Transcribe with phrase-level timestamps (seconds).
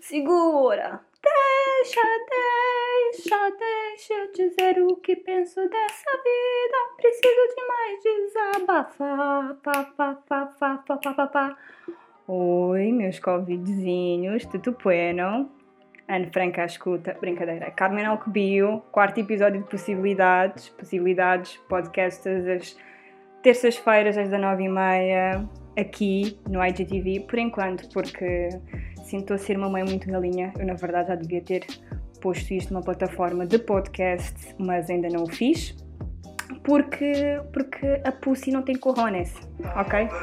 [0.00, 1.00] Segura!
[1.22, 2.00] Deixa,
[2.30, 6.78] deixa, deixa eu dizer o que penso dessa vida.
[6.96, 9.56] Preciso de mais desabafar.
[12.28, 15.50] Oi, meus covidzinhos, tudo bueno?
[16.06, 17.70] Ana Franca à escuta, brincadeira.
[17.70, 20.68] Carmen Alcobio, quarto episódio de Possibilidades.
[20.68, 22.76] Possibilidades, podcast às
[23.42, 28.48] terças-feiras às 19h30 aqui no IGTV, por enquanto, porque
[29.04, 30.52] sinto a ser uma mãe muito galinha.
[30.58, 31.66] Eu, na verdade, já devia ter
[32.20, 35.76] posto isto numa plataforma de podcast, mas ainda não o fiz.
[36.64, 39.34] Porque, porque a Pussy não tem corones,
[39.74, 40.08] ok?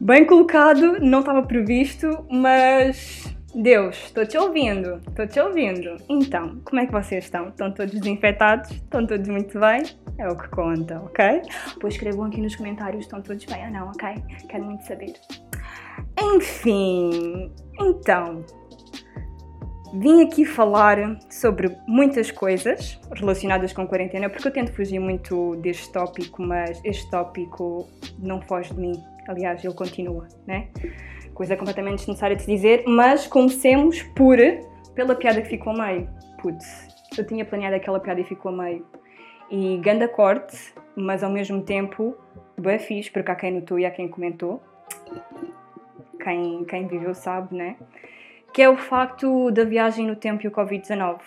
[0.00, 5.96] Bem colocado, não estava previsto, mas Deus, estou te ouvindo, estou te ouvindo.
[6.08, 7.48] Então, como é que vocês estão?
[7.48, 8.68] Estão todos desinfetados?
[8.72, 9.84] Estão todos muito bem?
[10.18, 11.42] É o que conta, ok?
[11.80, 14.14] Pois escrevam aqui nos comentários, estão todos bem ou não, ok?
[14.48, 15.12] Quero muito saber.
[16.20, 18.44] Enfim, então,
[19.94, 25.92] vim aqui falar sobre muitas coisas relacionadas com quarentena, porque eu tento fugir muito deste
[25.92, 27.88] tópico, mas este tópico
[28.18, 29.13] não foge de mim.
[29.28, 30.68] Aliás, ele continua, né?
[31.32, 34.38] Coisa completamente desnecessária de se dizer, mas comecemos por
[34.94, 36.08] pela piada que ficou a meio.
[36.40, 38.86] Putz, eu tinha planeado aquela piada e ficou a meio.
[39.50, 40.56] E ganda corte,
[40.96, 42.16] mas ao mesmo tempo,
[42.58, 44.62] bem fixe, porque há quem notou e há quem comentou.
[46.22, 47.76] Quem, quem viveu sabe, né?
[48.52, 51.20] Que é o facto da viagem no tempo e o Covid-19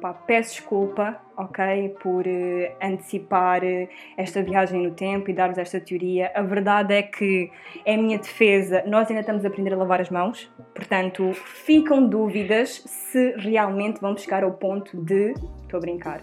[0.00, 5.80] Pá, peço desculpa, ok, por uh, antecipar uh, esta viagem no tempo e dar-vos esta
[5.80, 6.30] teoria.
[6.34, 7.50] A verdade é que,
[7.84, 12.82] é minha defesa, nós ainda estamos a aprender a lavar as mãos, portanto, ficam dúvidas
[12.86, 15.34] se realmente vamos chegar ao ponto de.
[15.62, 16.22] Estou a brincar.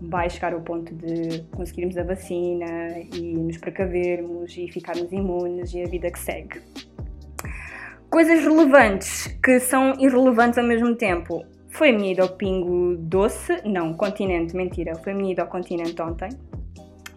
[0.00, 5.82] Vai chegar ao ponto de conseguirmos a vacina e nos precavermos e ficarmos imunes e
[5.82, 6.62] a vida que segue.
[8.08, 11.44] Coisas relevantes que são irrelevantes ao mesmo tempo.
[11.70, 16.28] Foi ida ao Pingo Doce, não, Continente, mentira, foi ida ao Continente ontem.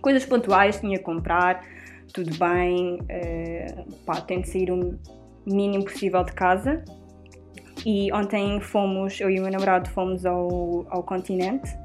[0.02, 1.66] Coisas pontuais, tinha que comprar,
[2.14, 4.98] tudo bem, uh, pá, tento sair o
[5.46, 6.84] mínimo possível de casa.
[7.86, 11.76] E ontem fomos, eu e o meu namorado fomos ao, ao Continente.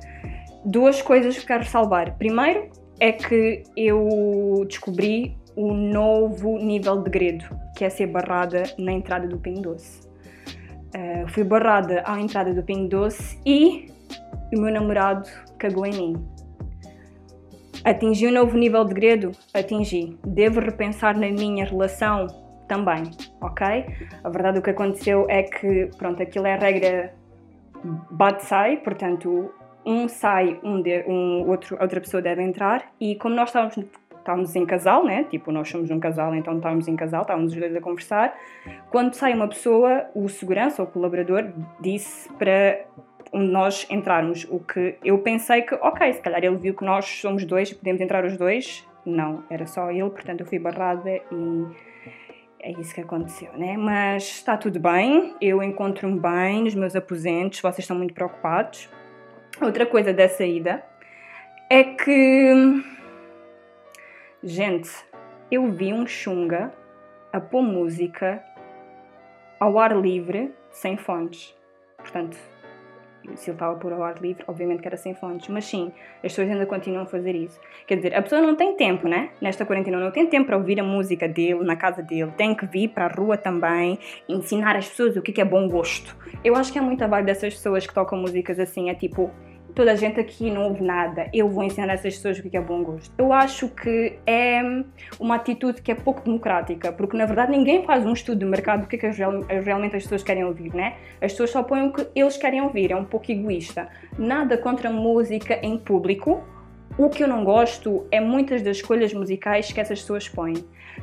[0.64, 2.16] Duas coisas que quero salvar.
[2.18, 2.70] Primeiro
[3.00, 7.44] é que eu descobri o novo nível de gredo,
[7.76, 10.07] que é ser barrada na entrada do Pingo Doce.
[10.94, 13.86] Uh, fui barrada à entrada do Pingo Doce e
[14.54, 15.28] o meu namorado
[15.58, 16.28] cagou em mim.
[17.84, 19.32] Atingi um novo nível de gredo?
[19.54, 20.18] Atingi.
[20.26, 22.26] Devo repensar na minha relação?
[22.66, 23.04] Também,
[23.40, 23.86] ok?
[24.22, 27.14] A verdade o que aconteceu é que, pronto, aquilo é a regra
[28.10, 29.50] bate-sai, portanto,
[29.86, 33.78] um sai, um, de, um outro, outra pessoa deve entrar e como nós estávamos
[34.28, 35.24] estávamos em casal, né?
[35.24, 38.36] Tipo, nós somos um casal, então estávamos em casal, estávamos os dois a conversar.
[38.90, 41.46] Quando sai uma pessoa, o segurança, o colaborador,
[41.80, 42.80] disse para
[43.32, 44.46] nós entrarmos.
[44.50, 47.74] O que eu pensei que, ok, se calhar ele viu que nós somos dois e
[47.74, 48.86] podemos entrar os dois.
[49.04, 51.66] Não, era só ele, portanto eu fui barrada e
[52.60, 53.78] é isso que aconteceu, né?
[53.78, 58.90] Mas está tudo bem, eu encontro-me bem nos meus aposentos, vocês estão muito preocupados.
[59.62, 60.84] Outra coisa da saída
[61.70, 62.52] é que
[64.42, 64.88] Gente,
[65.50, 66.72] eu vi um chunga
[67.32, 68.40] a pôr música
[69.58, 71.56] ao ar livre, sem fones.
[71.96, 72.36] Portanto,
[73.34, 75.48] se ele estava a pôr ao ar livre, obviamente que era sem fones.
[75.48, 77.60] Mas sim, as pessoas ainda continuam a fazer isso.
[77.84, 79.30] Quer dizer, a pessoa não tem tempo, né?
[79.40, 82.32] Nesta quarentena não tem tempo para ouvir a música dele, na casa dele.
[82.36, 86.16] Tem que vir para a rua também, ensinar as pessoas o que é bom gosto.
[86.44, 89.32] Eu acho que é muita vibe dessas pessoas que tocam músicas assim, é tipo
[89.78, 92.60] toda a gente aqui não ouve nada, eu vou ensinar essas pessoas o que é
[92.60, 93.14] bom gosto.
[93.16, 94.60] Eu acho que é
[95.20, 98.80] uma atitude que é pouco democrática, porque na verdade ninguém faz um estudo de mercado
[98.80, 99.06] do que é que
[99.64, 100.96] realmente as pessoas querem ouvir, né?
[101.22, 103.88] As pessoas só põem o que eles querem ouvir, é um pouco egoísta.
[104.18, 106.42] Nada contra música em público,
[106.98, 110.54] o que eu não gosto é muitas das escolhas musicais que essas pessoas põem.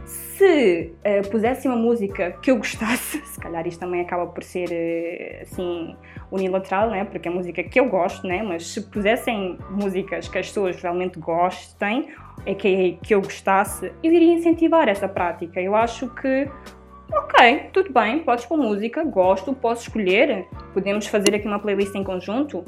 [0.03, 4.69] Se uh, pusessem uma música que eu gostasse, se calhar isto também acaba por ser
[4.69, 5.95] uh, assim
[6.29, 7.05] unilateral, né?
[7.05, 8.43] porque é música que eu gosto, né?
[8.43, 12.09] mas se pusessem músicas que as pessoas realmente gostem,
[12.45, 15.61] é que, que eu gostasse, eu iria incentivar essa prática.
[15.61, 16.49] Eu acho que
[17.13, 22.03] Ok, tudo bem, podes pôr música, gosto, posso escolher, podemos fazer aqui uma playlist em
[22.03, 22.65] conjunto.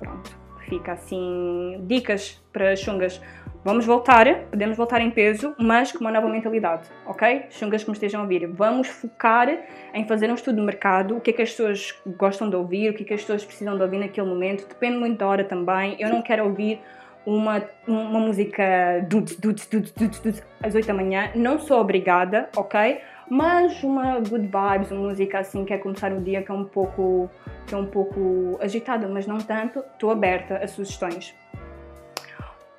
[0.00, 0.37] Pronto,
[0.68, 3.20] fica assim, dicas para chungas.
[3.64, 7.46] Vamos voltar, podemos voltar em peso, mas com uma nova mentalidade, ok?
[7.50, 8.46] Chungas que me estejam a ouvir.
[8.46, 9.48] Vamos focar
[9.92, 12.90] em fazer um estudo de mercado, o que é que as pessoas gostam de ouvir,
[12.90, 14.66] o que é que as pessoas precisam de ouvir naquele momento.
[14.68, 15.96] Depende muito da hora também.
[15.98, 16.80] Eu não quero ouvir
[17.26, 21.30] uma, uma música dudes, dudes, dudes, dudes, dudes, às 8 da manhã.
[21.34, 23.00] Não sou obrigada, ok?
[23.30, 26.64] Mas uma good vibes, uma música assim que é começar o dia que é um
[26.64, 27.30] pouco,
[27.66, 29.80] que é um pouco agitada, mas não tanto.
[29.80, 31.34] Estou aberta a sugestões.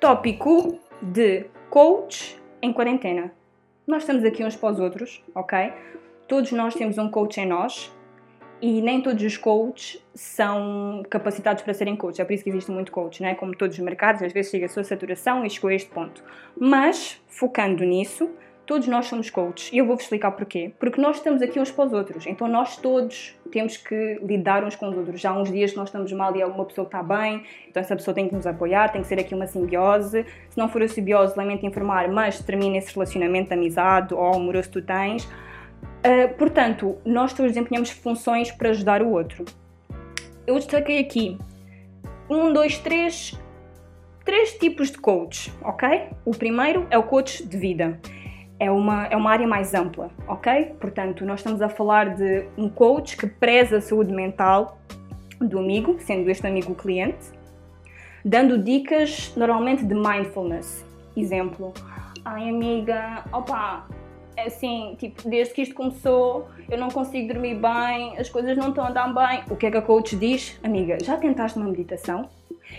[0.00, 3.32] Tópico de coach em quarentena.
[3.86, 5.72] Nós estamos aqui uns para os outros, ok?
[6.26, 7.92] Todos nós temos um coach em nós
[8.62, 12.20] e nem todos os coaches são capacitados para serem coaches.
[12.20, 13.34] É por isso que existe muito coach, né?
[13.34, 16.22] Como todos os mercados, às vezes chega a sua saturação e chegou a este ponto.
[16.58, 18.30] Mas, focando nisso,
[18.70, 19.72] todos nós somos coaches.
[19.72, 20.70] E eu vou-vos explicar porquê.
[20.78, 22.24] Porque nós estamos aqui uns para os outros.
[22.24, 25.20] Então nós todos temos que lidar uns com os outros.
[25.20, 27.80] Já há uns dias que nós estamos mal e há uma pessoa está bem, então
[27.80, 30.24] essa pessoa tem que nos apoiar, tem que ser aqui uma simbiose.
[30.48, 34.68] Se não for a simbiose, lamento informar, mas termina esse relacionamento de amizade ou amoroso
[34.68, 35.28] que tu tens
[36.00, 39.44] Uh, portanto, nós todos desempenhamos funções para ajudar o outro.
[40.46, 41.36] Eu destaquei aqui
[42.28, 43.38] um, dois, três,
[44.24, 46.08] três tipos de coach, ok?
[46.24, 48.00] O primeiro é o coach de vida.
[48.60, 50.76] É uma, é uma área mais ampla, ok?
[50.78, 54.78] Portanto, nós estamos a falar de um coach que preza a saúde mental
[55.40, 57.30] do amigo, sendo este amigo o cliente,
[58.22, 60.84] dando dicas normalmente de mindfulness.
[61.16, 61.72] Exemplo,
[62.22, 63.86] ai amiga, opa,
[64.36, 68.68] é assim, tipo, desde que isto começou, eu não consigo dormir bem, as coisas não
[68.68, 69.42] estão a andar bem.
[69.50, 70.58] O que é que a coach diz?
[70.62, 72.28] Amiga, já tentaste uma meditação?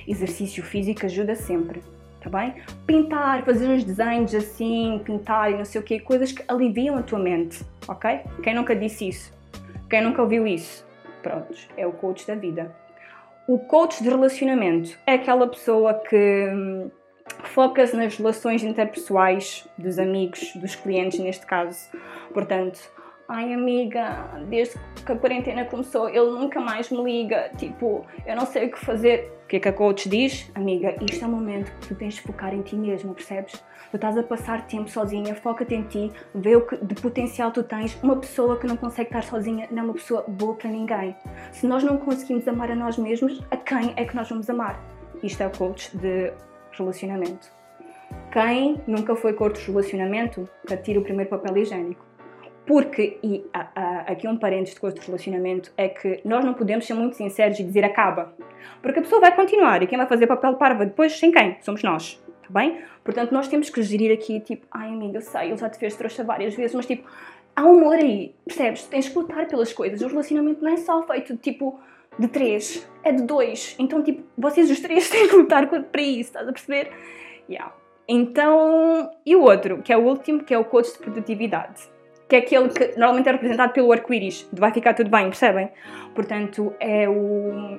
[0.08, 1.82] Exercício físico ajuda sempre,
[2.22, 2.56] tá bem?
[2.86, 7.02] Pintar, fazer uns desenhos assim, pintar e não sei o quê, coisas que aliviam a
[7.02, 8.22] tua mente, ok?
[8.44, 9.34] Quem nunca disse isso?
[9.90, 10.86] Quem nunca ouviu isso?
[11.22, 12.74] Prontos, é o coach da vida.
[13.48, 16.92] O coach de relacionamento é aquela pessoa que hum,
[17.44, 21.90] foca-se nas relações interpessoais dos amigos, dos clientes neste caso.
[22.34, 22.80] Portanto,
[23.32, 24.76] ai amiga, desde
[25.06, 28.80] que a quarentena começou, ele nunca mais me liga, tipo, eu não sei o que
[28.80, 29.32] fazer.
[29.46, 30.50] O que é que a coach diz?
[30.56, 33.54] Amiga, isto é um momento que tu tens de focar em ti mesmo, percebes?
[33.90, 37.64] Tu estás a passar tempo sozinha, foca-te em ti, vê o que de potencial tu
[37.64, 37.98] tens.
[38.02, 41.16] Uma pessoa que não consegue estar sozinha não é uma pessoa boa para ninguém.
[41.52, 44.82] Se nós não conseguimos amar a nós mesmos, a quem é que nós vamos amar?
[45.22, 46.32] Isto é o coach de
[46.72, 47.52] relacionamento.
[48.32, 52.11] Quem nunca foi corto de relacionamento, que atira o primeiro papel higiênico.
[52.66, 56.54] Porque, e a, a, aqui um parênteses de coisa de relacionamento, é que nós não
[56.54, 58.34] podemos ser muito sinceros e dizer acaba.
[58.82, 61.58] Porque a pessoa vai continuar e quem vai fazer papel parva depois, sem quem?
[61.62, 62.22] Somos nós.
[62.44, 62.82] Tá bem?
[63.04, 65.96] Portanto, nós temos que gerir aqui, tipo, ai amiga, eu sei, ele já te fez
[65.96, 67.08] trouxa várias vezes, mas tipo,
[67.56, 68.86] há um amor aí, percebes?
[68.86, 70.02] Tens que lutar pelas coisas.
[70.02, 71.80] O relacionamento não é só feito, tipo,
[72.18, 73.76] de três, é de dois.
[73.80, 76.92] Então, tipo, vocês os três têm que lutar para isso, estás a perceber?
[77.50, 77.74] Yeah.
[78.08, 81.90] Então, e o outro, que é o último, que é o coach de produtividade,
[82.32, 85.70] que é aquele que normalmente é representado pelo arco-íris, de vai ficar tudo bem, percebem?
[86.16, 87.78] Portanto, é o.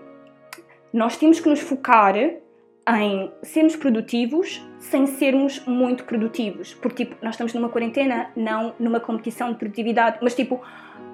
[0.93, 6.75] Nós temos que nos focar em sermos produtivos sem sermos muito produtivos.
[6.75, 10.61] Porque, tipo, nós estamos numa quarentena, não numa competição de produtividade, mas, tipo,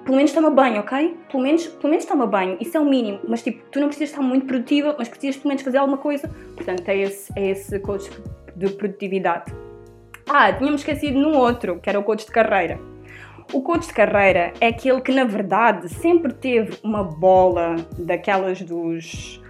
[0.03, 1.15] pelo menos toma banho, ok?
[1.31, 3.21] Pelo menos, pelo menos toma banho, isso é o mínimo.
[3.25, 6.29] Mas, tipo, tu não precisas estar muito produtiva, mas precisas pelo menos fazer alguma coisa.
[6.57, 8.11] Portanto, é esse, é esse coach
[8.53, 9.53] de produtividade.
[10.27, 12.77] Ah, tínhamos esquecido num outro, que era o coach de carreira.
[13.51, 19.41] O coach de carreira é aquele que, na verdade, sempre teve uma bola daquelas dos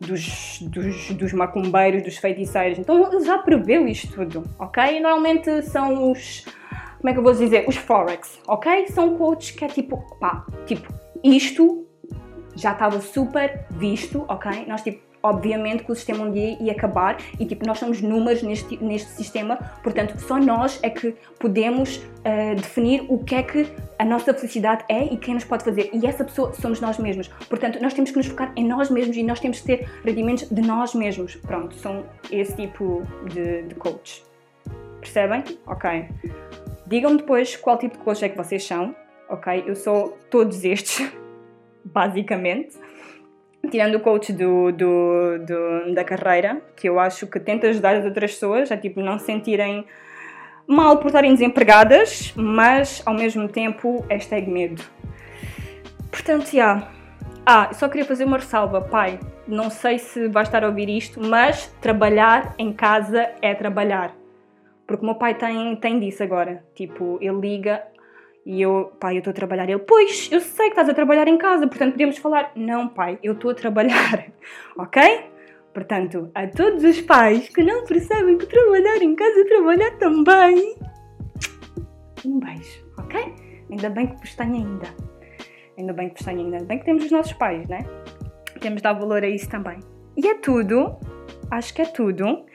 [0.00, 2.78] dos, dos, dos macumbeiros, dos feiticeiros.
[2.78, 5.00] Então ele já preveu isto tudo, ok?
[5.00, 6.44] Normalmente são os.
[6.98, 7.68] Como é que eu vou dizer?
[7.68, 8.88] Os Forex, ok?
[8.88, 10.92] São coaches que é tipo, pá, tipo,
[11.22, 11.86] isto
[12.54, 14.66] já estava super visto, ok?
[14.66, 18.42] Nós tipo obviamente que o sistema um dia ia acabar e tipo nós somos números
[18.42, 23.66] neste, neste sistema, portanto só nós é que podemos uh, definir o que é que
[23.98, 27.28] a nossa felicidade é e quem nos pode fazer e essa pessoa somos nós mesmos,
[27.48, 30.48] portanto nós temos que nos focar em nós mesmos e nós temos que ter rendimentos
[30.48, 34.24] de nós mesmos, pronto, são esse tipo de, de coach.
[35.00, 35.44] Percebem?
[35.66, 36.08] Ok.
[36.86, 38.94] Digam-me depois qual tipo de coach é que vocês são,
[39.28, 39.64] ok?
[39.66, 41.10] Eu sou todos estes,
[41.84, 42.76] basicamente
[43.70, 48.04] tirando o coach do, do, do, da carreira, que eu acho que tenta ajudar as
[48.04, 49.84] outras pessoas a tipo, não se sentirem
[50.66, 54.82] mal por estarem desempregadas, mas ao mesmo tempo hashtag medo.
[56.10, 56.88] Portanto, já.
[57.44, 59.18] Ah, só queria fazer uma ressalva, pai.
[59.46, 64.14] Não sei se vais estar a ouvir isto, mas trabalhar em casa é trabalhar.
[64.86, 66.62] Porque o meu pai tem, tem disso agora.
[66.74, 67.82] Tipo, ele liga
[68.48, 69.68] e eu, pai, eu estou a trabalhar.
[69.68, 72.50] Ele, pois, eu sei que estás a trabalhar em casa, portanto podemos falar.
[72.56, 74.26] Não, pai, eu estou a trabalhar,
[74.78, 75.02] ok?
[75.74, 80.74] Portanto, a todos os pais que não percebem que trabalhar em casa é trabalhar também,
[82.24, 83.34] um beijo, ok?
[83.70, 84.88] Ainda bem que vos tenho ainda.
[85.76, 86.56] Ainda bem que vos tenho ainda.
[86.56, 87.84] Ainda bem que temos os nossos pais, né?
[88.60, 89.78] Temos de dar valor a isso também.
[90.16, 90.96] E é tudo.
[91.50, 92.46] Acho que é tudo.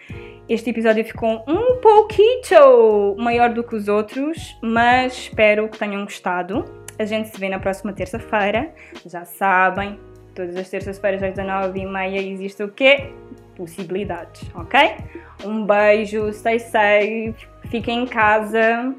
[0.48, 6.66] Este episódio ficou um pouquinho maior do que os outros, mas espero que tenham gostado.
[7.00, 8.74] A gente se vê na próxima terça-feira.
[9.06, 9.98] Já sabem,
[10.36, 13.14] todas as terças-feiras às 19h30 existe o quê?
[13.56, 14.98] Possibilidades, ok?
[15.46, 17.36] Um beijo, stay safe,
[17.70, 18.94] fiquem em casa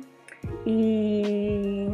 [0.67, 1.87] e.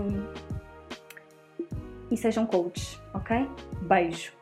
[2.09, 3.49] e sejam coaches, ok?
[3.83, 4.40] Beijo.